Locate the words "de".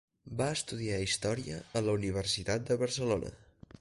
2.71-2.79